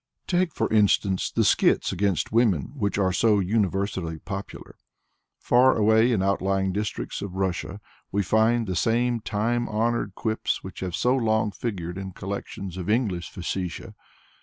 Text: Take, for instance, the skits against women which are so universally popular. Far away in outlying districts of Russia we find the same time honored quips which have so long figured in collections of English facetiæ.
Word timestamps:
Take, 0.25 0.51
for 0.51 0.67
instance, 0.73 1.29
the 1.29 1.43
skits 1.43 1.91
against 1.91 2.31
women 2.31 2.71
which 2.73 2.97
are 2.97 3.13
so 3.13 3.39
universally 3.39 4.17
popular. 4.17 4.75
Far 5.39 5.77
away 5.77 6.11
in 6.11 6.23
outlying 6.23 6.73
districts 6.73 7.21
of 7.21 7.35
Russia 7.35 7.79
we 8.11 8.23
find 8.23 8.65
the 8.65 8.75
same 8.75 9.19
time 9.19 9.69
honored 9.69 10.15
quips 10.15 10.63
which 10.63 10.79
have 10.79 10.95
so 10.95 11.15
long 11.15 11.51
figured 11.51 11.99
in 11.99 12.13
collections 12.13 12.77
of 12.77 12.89
English 12.89 13.31
facetiæ. 13.31 13.93